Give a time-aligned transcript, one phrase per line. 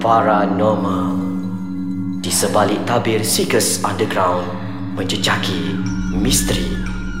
[0.00, 1.12] paranormal
[2.24, 4.48] Di sebalik tabir Seekers Underground
[4.96, 5.76] Menjejaki
[6.16, 6.72] misteri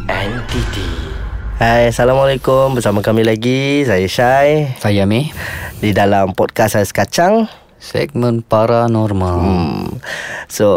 [0.08, 1.12] entiti
[1.60, 2.72] Hai, Assalamualaikum.
[2.72, 4.80] Bersama kami lagi, saya Syai.
[4.80, 5.28] Saya Amir
[5.76, 7.52] Di dalam podcast Ais Kacang.
[7.80, 9.88] Segmen paranormal Hmm.
[10.46, 10.68] So,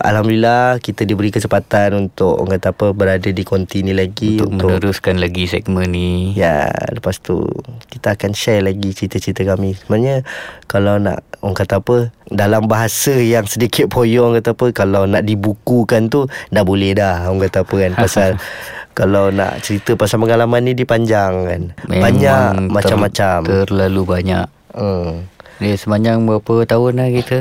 [0.00, 5.20] Alhamdulillah kita diberi kesempatan untuk orang kata apa berada di konti ni lagi Untuk meneruskan
[5.20, 7.44] lagi segmen ni Ya, lepas tu
[7.86, 9.76] kita akan share lagi cerita-cerita kami.
[9.76, 10.24] Sebenarnya
[10.64, 15.22] kalau nak orang kata apa dalam bahasa yang sedikit poyo orang kata apa kalau nak
[15.22, 18.28] dibukukan tu dah boleh dah orang kata apa kan pasal
[18.98, 21.62] kalau nak cerita pasal pengalaman ni dipanjang kan.
[21.86, 23.38] Memang Banyak ter- macam-macam.
[23.66, 25.26] Terlalu banyak Hmm.
[25.58, 27.38] Dia sepanjang berapa tahun dah kita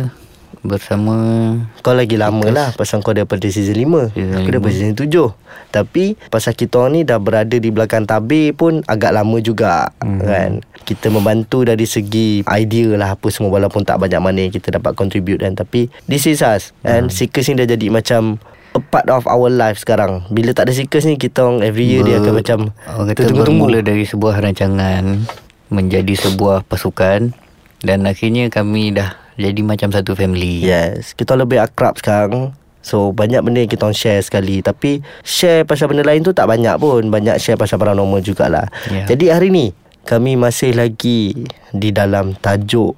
[0.59, 1.15] Bersama
[1.79, 4.79] Kau lagi lama lah Pasal kau daripada season 5 Season Aku daripada lima.
[4.89, 9.37] season 7 Tapi Pasal kita orang ni Dah berada di belakang tabir pun Agak lama
[9.37, 10.09] juga Mhm.
[10.09, 10.19] mm.
[10.23, 14.75] Kan Kita membantu dari segi Idea lah Apa semua Walaupun tak banyak mana Yang kita
[14.75, 17.13] dapat contribute kan Tapi This is us And Mhm.
[17.13, 18.41] Seekers ni dah jadi macam
[18.73, 22.01] A part of our life sekarang Bila tak ada Seekers ni Kita orang every year
[22.01, 22.59] Dia akan macam
[22.89, 25.21] Orang kata bermula dari sebuah rancangan
[25.69, 27.45] Menjadi sebuah pasukan
[27.87, 30.59] Dan akhirnya kami dah Jadi macam satu family.
[30.59, 32.51] Yes Kita lebih akrab sekarang.
[32.83, 34.59] So banyak benda yang kita share sekali.
[34.59, 37.07] Tapi Share pasal benda lain tu tak banyak pun.
[37.07, 38.67] Banyak share pasal paranormal jugalah.
[38.91, 39.07] Ya.
[39.07, 39.71] Jadi hari ni
[40.03, 42.91] Kami masih lagi Di dalam tajuk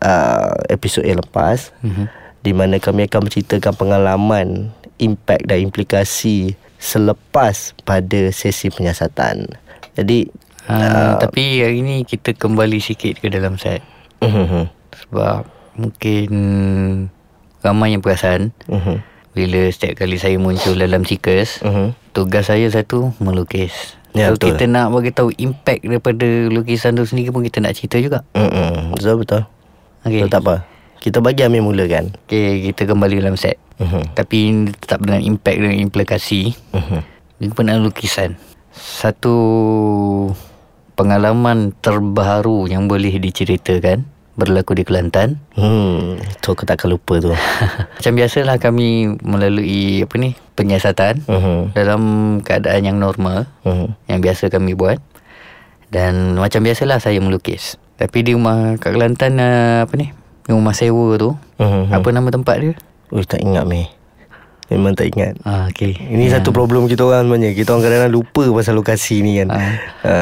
[0.00, 1.76] uh, Episod yang lepas.
[1.84, 2.08] Mhm.
[2.40, 9.48] Di mana kami akan menceritakan pengalaman Impact dan implikasi Selepas pada sesi penyiasatan.
[9.96, 10.28] Jadi
[10.68, 13.93] uh, Tapi hari ni kita kembali sikit ke dalam set
[14.24, 15.44] uh, Sebab
[15.74, 16.28] mungkin
[17.60, 19.00] ramai yang perasan uh,
[19.34, 23.98] bila setiap kali saya muncul dalam Seekers, uh, tugas saya satu melukis.
[24.14, 24.48] Ya, Kalau betul.
[24.54, 28.22] kita nak bagi tahu impact daripada lukisan tu sendiri pun kita nak cerita juga.
[28.38, 29.42] uh, Betul-betul
[30.06, 30.22] Okey.
[30.22, 30.62] So tak apa
[31.02, 33.58] Kita bagi Amir mula kan Okey, kita kembali dalam set.
[33.82, 36.54] uh, Tapi tetap dengan impact dan implikasi.
[36.70, 37.02] uh,
[37.42, 38.38] Ini pernah lukisan.
[38.70, 39.34] Satu
[40.94, 45.38] pengalaman terbaru yang boleh diceritakan berlaku di Kelantan.
[45.54, 47.30] Hmm, tu aku takkan lupa tu.
[47.96, 51.58] Macam biasalah kami melalui apa ni penyiasatan Mhm.
[51.72, 52.02] dalam
[52.40, 53.94] keadaan yang normal Mhm.
[54.06, 54.98] yang biasa kami buat
[55.88, 57.78] dan macam biasalah saya melukis.
[57.94, 60.10] Tapi di rumah kat Kelantan uh, apa ni?
[60.44, 61.30] Rumah sewa tu.
[61.56, 61.94] Mhm.
[61.94, 62.74] Apa nama tempat dia?
[63.10, 63.86] Ui, tak ingat meh.
[64.66, 65.38] Memang tak ingat.
[65.44, 65.94] Ah okey.
[65.94, 67.52] Ini satu problem kita orang sebenarnya.
[67.52, 69.48] Kita orang kadang-kadang lupa pasal lokasi ni kan.
[69.52, 69.76] Ah.
[70.02, 70.12] Ha.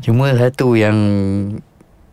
[0.00, 0.96] Cuma satu yang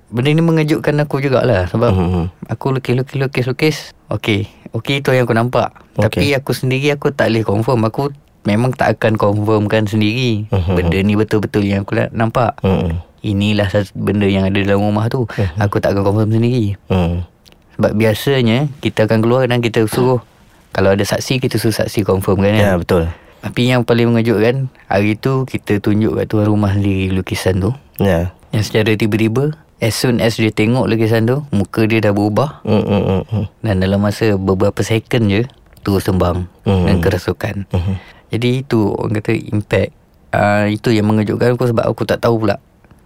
[0.07, 2.23] benda ni mengejutkan aku jugalah sebab Mhm.
[2.47, 3.77] aku lukis lukis lukis lukis.
[4.07, 4.47] Okey.
[4.71, 5.71] Okey itu yang aku nampak.
[5.95, 6.07] Okey.
[6.07, 7.79] Tapi aku sendiri aku tak boleh confirm.
[7.83, 8.03] Aku
[8.43, 10.47] memang tak akan confirmkan sendiri.
[10.47, 10.73] Mhm.
[10.73, 12.55] Benda ni betul-betul yang aku nampak.
[12.61, 13.03] Hmm.
[13.19, 15.27] Inilah satu benda yang ada dalam rumah tu.
[15.57, 16.79] Aku tak akan confirm sendiri.
[16.87, 17.27] Hmm.
[17.75, 20.23] Sebab biasanya kita akan keluar dan kita suruh
[20.71, 22.53] kalau ada saksi kita suruh saksi confirm kan.
[22.53, 22.79] Ya, kan?
[22.79, 23.03] betul.
[23.37, 27.71] Tapi yang paling mengejutkan hari tu kita tunjuk kat tuan rumah sendiri lukisan tu.
[27.97, 28.31] Ya.
[28.49, 32.81] Yang secara tiba-tiba As soon as dia tengok lukisan tu Muka dia dah berubah Hmm,
[32.81, 33.45] hmm, hmm, hmm.
[33.61, 35.43] Dan dalam masa beberapa second je
[35.81, 36.83] Terus sembang Hmm.
[36.83, 37.93] Dan kerasukan Mhm.
[38.27, 39.91] Jadi itu orang kata impact
[40.31, 42.57] uh, Itu yang mengejutkan aku Sebab aku tak tahu pula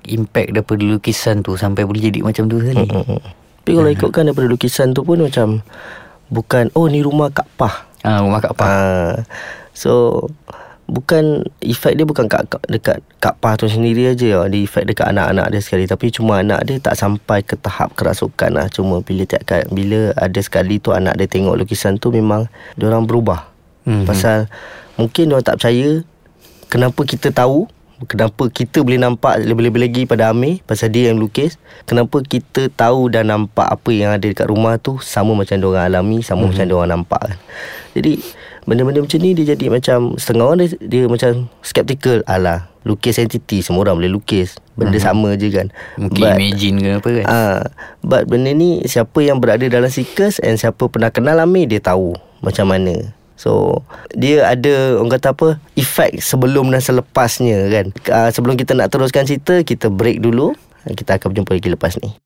[0.03, 3.21] Impact daripada lukisan tu Sampai boleh jadi macam tu sekali Hmm, hmm.
[3.61, 5.61] Tapi kalau ikutkan daripada lukisan tu pun macam
[6.27, 7.85] bukan oh ni rumah Kak Pah.
[8.01, 8.65] Ah, Rumah kat apa?
[8.65, 9.13] Ah.
[9.71, 10.25] So
[10.91, 14.43] bukan efek dia bukan kat, kat dekat Kak Pah tu sendiri aja.
[14.51, 18.51] Dia efek dekat anak-anak dia sekali tapi cuma anak dia tak sampai ke tahap kerasukan
[18.51, 18.67] lah.
[18.67, 22.91] Cuma bila tiap kali, bila ada sekali tu anak dia tengok lukisan tu memang dia
[22.91, 23.47] orang berubah.
[23.87, 24.03] Mhm.
[24.03, 24.51] Pasal
[24.99, 26.03] mungkin dia orang tak percaya
[26.67, 27.71] kenapa kita tahu
[28.01, 33.13] Kenapa kita boleh nampak lebih-lebih lagi pada Amir Pasal dia yang lukis Kenapa kita tahu
[33.13, 36.49] dan nampak apa yang ada dekat rumah tu Sama macam dia orang alami Sama mm-hmm.
[36.49, 37.37] macam dia orang nampak kan
[37.93, 38.13] Jadi
[38.71, 43.59] Benda-benda macam ni dia jadi macam Setengah orang dia, dia macam skeptical Alah Lukis entiti
[43.59, 45.03] Semua orang boleh lukis Benda mm-hmm.
[45.03, 45.67] sama je kan
[45.99, 47.59] Mungkin imagine ke apa kan Ah,
[47.99, 52.15] but benda ni siapa yang berada dalam Seekers and siapa pernah kenal Amir dia tahu
[52.41, 53.13] macam mana.
[53.37, 53.81] So
[54.13, 55.47] dia ada orang kata apa
[55.77, 57.85] efek sebelum dan selepasnya kan.
[58.09, 60.53] Uh, sebelum kita nak teruskan cerita kita break dulu.
[60.81, 62.17] Kita akan berjumpa lagi lepas ni.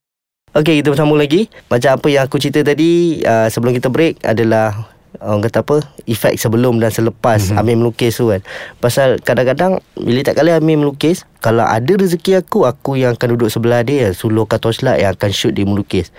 [0.56, 1.52] Okey kita bersambung lagi.
[1.68, 4.95] Macam apa yang aku cerita tadi uh, sebelum kita break adalah
[5.26, 5.78] orang kata apa?
[6.06, 7.60] Efek sebelum dan selepas mm-hmm.
[7.60, 8.46] Amir melukis tu kan.
[8.78, 13.50] Pasal kadang-kadang bila tak kali Amir melukis kalau ada rezeki aku aku yang akan duduk
[13.50, 16.14] sebelah dia sulurkan torchlight yang akan shoot dia melukis.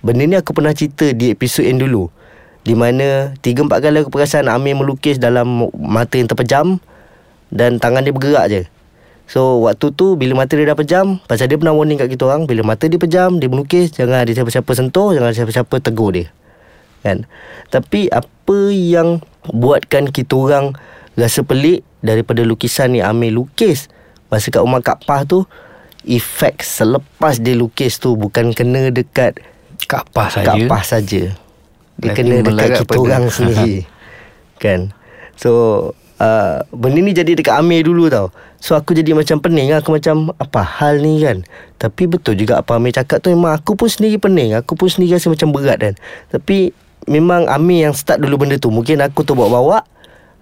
[0.00, 2.08] Benda ni aku pernah cerita di episod yang dulu.
[2.62, 6.78] Di mana 3 4 kali aku perasan Amir melukis dalam mata yang terpejam
[7.50, 8.62] dan tangan dia bergerak je.
[9.30, 12.44] So waktu tu Bila mata dia dah pejam Pasal dia pernah warning kat kita orang
[12.44, 16.26] Bila mata dia pejam Dia melukis Jangan ada siapa-siapa sentuh Jangan ada siapa-siapa tegur dia
[17.02, 17.26] Kan?
[17.68, 20.74] Tapi apa yang Buatkan kita orang
[21.12, 23.02] Rasa pelik Daripada lukisan ni?
[23.02, 23.86] Amir lukis.
[24.26, 25.44] Masa kat rumah Kak Pah tu
[26.02, 29.38] Efek selepas dia lukis tu Bukan kena dekat
[29.82, 30.46] Kapah saja.
[30.54, 31.22] Kak Pah saja.
[31.98, 33.84] Dia Lagi kena dekat kita pada- orang sendiri.
[34.62, 34.94] Kan?
[35.34, 35.50] So
[36.18, 38.30] uh, Benda ni jadi dekat Amir dulu tau.
[38.62, 41.42] So aku jadi macam pening Aku macam Apa hal ni kan?
[41.76, 43.30] Tapi betul juga Apa Amir cakap tu.
[43.30, 44.54] Memang aku pun sendiri pening.
[44.54, 45.94] Aku pun sendiri rasa macam berat kan.
[46.30, 46.70] Tapi
[47.10, 48.70] Memang Amir yang start dulu benda tu.
[48.70, 49.82] Mungkin aku tu bawa-bawa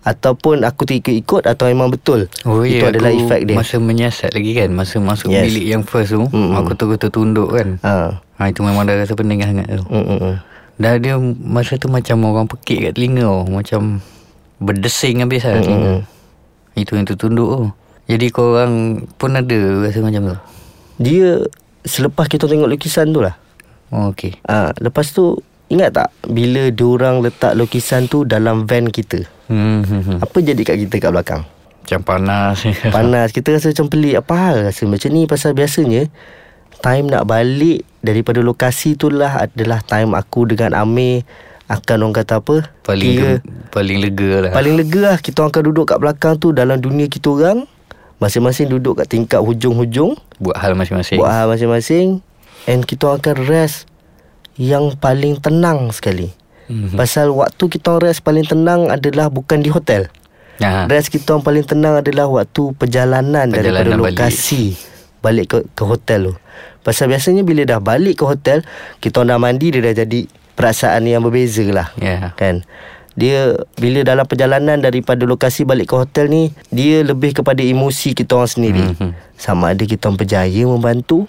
[0.00, 2.32] Ataupun aku tu ikut-ikut Atau memang betul.
[2.48, 3.56] Oh Itu ya adalah efek dia.
[3.56, 4.68] Masa menyiasat lagi kan.
[4.72, 5.44] Masa masuk Yes.
[5.48, 6.56] bilik yang first tu Mm-mm.
[6.56, 7.76] Aku terus tunduk kan.
[7.84, 8.16] Ha.
[8.16, 9.84] ha, Itu memang dah rasa pening sangat tu.
[9.88, 10.34] Mm, mm, mm.
[10.80, 11.14] Dah dia
[11.44, 14.00] masa tu macam orang pekik kat telinga tau Macam
[14.60, 15.94] Berdesing habis lah telinga.
[16.76, 17.64] Itu yang tertunduk tu.
[18.08, 20.38] Jadi korang pun ada rasa macam tu?
[21.00, 21.44] Dia
[21.80, 23.40] Selepas kita tengok lukisan tu lah.
[23.88, 24.36] Oh okey.
[24.44, 25.40] Ah, lepas tu
[25.70, 29.22] ingat tak bila diorang letak lukisan tu dalam van kita?
[29.46, 30.18] hmm, hmm, hmm.
[30.20, 31.42] Apa jadi kat kita kat belakang?
[31.80, 32.62] Macam panas
[32.94, 33.28] Panas.
[33.30, 34.14] Kita rasa macam pelik.
[34.18, 36.06] Apa hal rasa macam ni pasal biasanya
[36.78, 41.26] time nak balik daripada lokasi tu lah adalah time aku dengan Amir
[41.66, 42.56] akan orang kata apa?
[42.82, 46.34] Paling kira, ge- paling lega lah paling lega lah kita orang akan duduk kat belakang
[46.36, 47.66] tu dalam dunia kita orang
[48.16, 52.22] masing-masing duduk kat tingkat hujung-hujung Buat hal masing-masing buat hal masing-masing
[52.64, 53.89] and kita orang akan rest
[54.60, 56.28] yang paling tenang sekali.
[56.68, 56.94] Mhm.
[56.94, 60.12] Pasal waktu kita rest paling tenang adalah bukan di hotel.
[60.60, 60.84] ha.
[60.84, 64.20] Rest kita orang paling tenang adalah waktu perjalanan, daripada Perjalanan balik.
[64.20, 64.76] lokasi
[65.24, 66.34] balik ke, ke hotel tu.
[66.80, 68.60] Pasal biasanya bila dah balik ke hotel,
[69.00, 71.88] kita orang dah mandi dia dah jadi perasaan yang berbeza lah.
[71.96, 72.68] Ya Kan?
[73.16, 78.36] Dia bila dalam perjalanan daripada lokasi balik ke hotel ni, dia lebih kepada emosi kita
[78.36, 78.84] orang sendiri.
[78.94, 79.10] Mhm.
[79.34, 81.24] Sama ada kita orang berjaya membantu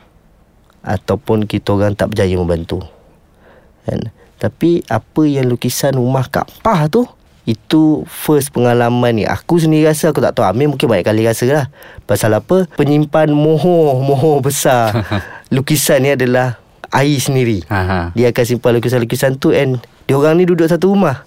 [0.84, 2.84] ataupun kita orang tak berjaya membantu.
[3.86, 4.12] Kan?
[4.42, 7.06] Tapi apa yang lukisan rumah Kak Pah tu
[7.46, 9.26] itu first pengalaman ni.
[9.26, 10.46] Aku sendiri rasa Aku tak tahu.
[10.46, 11.68] Amir mungkin banyak kali rasa lah.
[12.06, 12.70] Pasal apa?
[12.78, 14.94] Penyimpan moho-moho besar.
[15.54, 16.62] Lukisan ni adalah
[16.92, 17.64] Air sendiri.
[17.72, 18.00] Ha, ha.
[18.12, 19.80] Dia akan simpan lukisan-lukisan tu And
[20.12, 21.24] Diorang ni duduk satu rumah.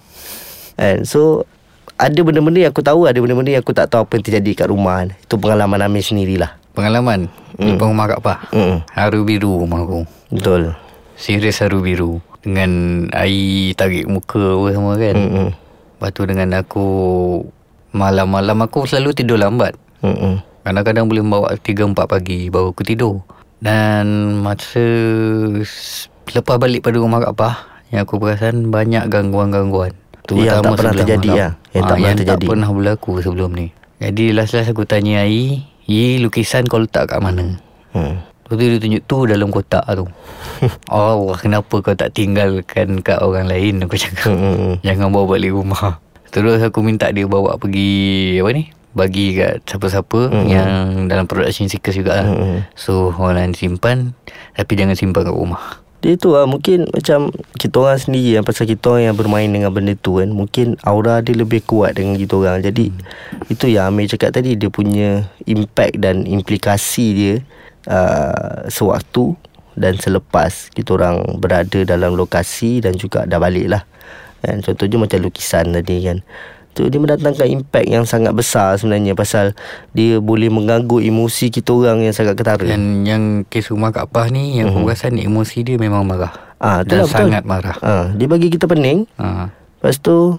[0.77, 1.49] And so
[1.97, 4.67] Ada benda-benda yang aku tahu Ada benda-benda yang aku tak tahu Apa yang terjadi kat
[4.69, 5.09] rumah.
[5.09, 7.31] Itu pengalaman Amir sendirilah Pengalaman?
[7.57, 7.79] Mm.
[7.79, 8.39] Depan rumah Kak Pah?
[8.53, 8.83] Mm.
[8.93, 10.03] Haru biru rumah aku.
[10.29, 10.75] Betul.
[11.15, 12.71] Serius haru biru Dengan
[13.11, 15.47] air tarik muka apa semua kan Mm-mm.
[15.91, 16.87] Lepas tu dengan aku
[17.89, 20.39] Malam-malam aku selalu tidur lambat Mm-mm.
[20.61, 21.65] Kadang-kadang boleh bawa 3-4
[22.05, 23.25] pagi Baru aku tidur
[23.57, 24.05] Dan
[24.39, 24.85] masa
[26.27, 27.55] Lepas balik pada rumah Kak Pah
[27.89, 29.93] Yang aku perasan banyak gangguan-gangguan
[30.27, 31.39] Yang tak pernah terjadi malam.
[31.39, 31.51] lah.
[31.67, 32.37] Yang tak Ah, pernah yang terjadi.
[32.37, 37.19] tak pernah berlaku sebelum ni Jadi last-last aku tanya Ai Yi lukisan kau letak kat
[37.19, 37.57] mana
[37.89, 38.19] Hmm.
[38.45, 40.05] Lepas tu dia tunjuk tu dalam kotak tu.
[40.85, 43.81] Allah kenapa kau tak tinggalkan kat orang lain?
[43.81, 44.37] Aku cakap.
[44.85, 45.97] Jangan bawa balik rumah.
[46.29, 48.69] Terus aku minta dia bawa pergi Apa ni?
[48.91, 50.51] Bagi kat siapa-siapa mm-hmm.
[50.51, 50.69] Yang
[51.07, 52.27] dalam production seekers juga lah.
[52.27, 52.57] Mm-mm.
[52.77, 53.97] So orang lain simpan
[54.53, 55.81] Tapi jangan simpan kat rumah.
[56.05, 59.71] Dia tu lah Mungkin macam Kita orang sendiri yang Pasal kita orang yang bermain dengan
[59.71, 62.61] benda tu kan Mungkin aura dia lebih kuat dengan kita orang.
[62.61, 62.93] Jadi
[63.49, 67.35] Itu yang Amir cakap tadi Dia punya Impact dan implikasi dia
[67.85, 69.33] uh, Sewaktu
[69.73, 73.83] Dan selepas Kita orang berada dalam lokasi Dan juga dah balik lah
[74.39, 74.61] kan?
[74.61, 76.19] Contohnya macam lukisan tadi kan
[76.75, 79.55] Tu dia mendatangkan impact yang sangat besar sebenarnya pasal
[79.95, 82.67] dia boleh mengganggu emosi kita orang yang sangat ketara.
[82.67, 84.83] Dan yang kes rumah Kak Pah ni Yang mm-hmm.
[84.83, 87.19] aku rasa ni emosi dia memang marah Ah, Dan itulah betul.
[87.31, 89.07] sangat marah Ah, dia bagi kita pening.
[89.15, 89.47] ha.
[89.79, 90.35] Lepas tu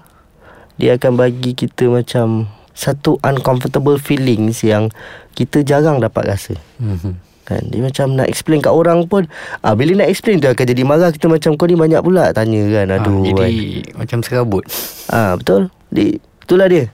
[0.76, 4.92] dia akan bagi kita macam satu uncomfortable feelings yang
[5.32, 6.52] kita jarang dapat rasa.
[6.76, 7.12] mm-hmm.
[7.46, 9.30] Kan dia macam nak explain kat orang pun
[9.62, 12.62] ah bila nak explain tu akan jadi marah kita macam kau ni banyak pula tanya
[12.74, 12.86] kan.
[12.98, 13.22] Aduh.
[13.22, 13.46] ha, kan.
[13.46, 13.56] Jadi
[13.94, 14.66] macam serabut
[15.06, 15.70] Ah betul.
[15.86, 16.90] Di, itulah dia.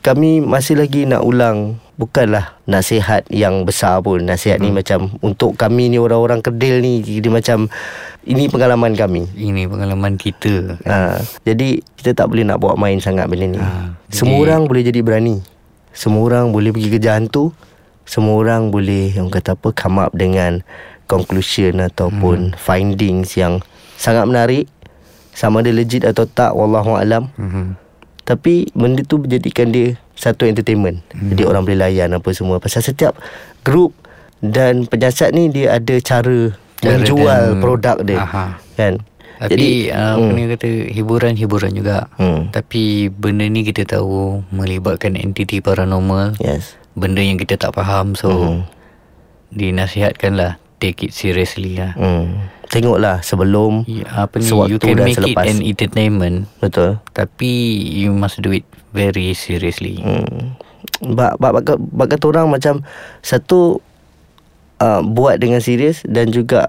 [0.00, 4.64] Kami masih lagi nak ulang Bukanlah nasihat yang besar pun Nasihat hmm.
[4.64, 7.68] ni macam Untuk kami ni orang-orang kedil ni Dia macam
[8.24, 13.28] Ini pengalaman kami Ini pengalaman kita ha, Jadi kita tak boleh nak bawa main sangat
[13.28, 15.36] benda ni Ha, Semua jadi- orang boleh jadi berani
[15.92, 17.52] Semua orang boleh pergi kerja hantu
[18.04, 20.60] Semua orang boleh Yang kata apa Come up dengan
[21.08, 22.58] Conclusion Ataupun hmm.
[22.60, 23.64] findings yang
[23.96, 24.68] Sangat menarik
[25.34, 27.66] Sama ada legit atau tak Wallahualam mm-hmm.
[28.24, 31.02] tapi benda tu menjadikan dia satu entertainment.
[31.12, 31.34] Hmm.
[31.34, 32.62] Jadi orang boleh layan apa semua.
[32.62, 33.18] Pasal setiap
[33.66, 33.92] grup
[34.40, 38.18] dan penyiasat ni dia ada cara, Cara menjual dan- produk dia.
[38.22, 38.44] Aha.
[38.78, 39.02] Kan?
[39.34, 42.06] Tapi uh, apa ni kata hiburan-hiburan juga.
[42.16, 42.54] Hmm.
[42.54, 46.78] Tapi benda ni kita tahu melibatkan entiti paranormal Yes.
[46.94, 48.60] Benda yang kita tak faham so Hmm.
[49.50, 51.94] dinasihatkanlah take it seriously lah.
[51.94, 52.50] Hmm.
[52.66, 55.46] Tengoklah sebelum Ya, apa ni you can make selepas.
[55.46, 57.46] it an entertainment Betul tapi
[57.78, 60.00] you must do it very seriously.
[60.00, 60.58] Hmm.
[61.06, 62.84] Bak, bak, bak, bak kata orang macam
[63.20, 63.80] Satu
[64.78, 66.68] uh, Buat dengan serius Dan juga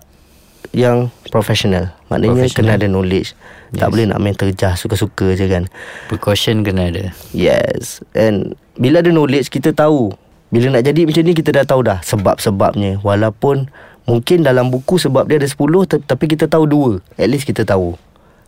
[0.71, 2.57] Yang professional Maknanya Professional.
[2.69, 3.35] kena ada knowledge
[3.71, 3.79] yes.
[3.79, 5.63] Tak boleh nak main terjah Suka-suka je kan.
[6.05, 7.09] Precaution kena ada.
[7.31, 8.03] Yes.
[8.11, 10.13] And Bila ada knowledge Kita tahu.
[10.49, 12.99] Bila nak jadi macam ni Kita dah tahu dah Sebab-sebabnya.
[13.01, 13.69] Walaupun
[14.05, 16.91] Mungkin dalam buku Sebab dia ada 10 ta- Tapi kita tahu dua.
[17.15, 17.97] At least kita tahu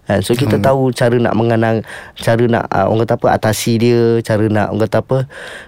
[0.07, 0.19] kan?
[0.23, 0.65] So kita hmm.
[0.65, 1.83] tahu Cara nak mengenang
[2.15, 5.17] Cara nak uh, Orang kata apa Atasi dia Cara nak Orang kata apa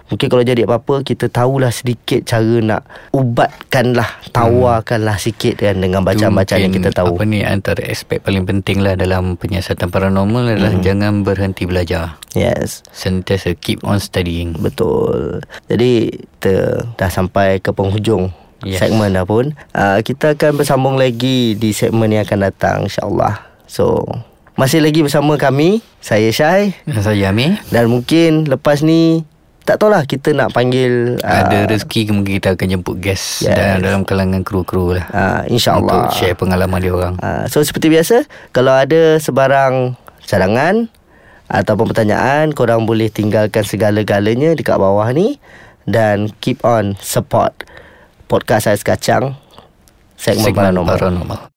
[0.08, 2.82] Mungkin kalau jadi apa-apa Kita tahulah sedikit Cara nak
[3.12, 8.18] Ubatkan lah Tawarkan lah sikit kan Dengan bacaan-bacaan yang kita tahu Apa ni antara aspek
[8.24, 10.86] paling penting lah dalam penyiasatan paranormal adalah Hmm.
[10.86, 12.14] jangan berhenti belajar.
[12.32, 14.54] Yes Sentiasa keep on studying.
[14.54, 15.42] Betul.
[15.66, 18.30] Jadi kita dah sampai ke penghujung.
[18.60, 18.84] Yes.
[18.84, 19.56] segmen dah pun.
[19.72, 23.40] Uh, kita akan bersambung lagi di segmen yang akan datang insya-Allah.
[23.64, 24.04] So,
[24.60, 27.56] masih lagi bersama kami, saya Syai Dan Saya Amir.
[27.68, 29.24] dan mungkin lepas ni
[29.60, 33.54] tak tahulah kita nak panggil Ada rezeki mungkin kita akan jemput guest Yes.
[33.54, 33.80] yes.
[33.80, 35.06] dalam kalangan kru-kru lah.
[35.08, 36.04] uh, insya-Allah.
[36.04, 37.14] Untuk share pengalaman dia orang.
[37.16, 40.92] Uh, so seperti biasa Kalau ada sebarang cadangan
[41.46, 45.38] Ataupun pertanyaan Korang boleh tinggalkan segala-galanya Dekat bawah ni
[45.82, 47.54] Dan keep on support
[48.26, 49.34] Podcast Ais Kacang
[50.14, 51.40] Segmen, Paranormal paranormal.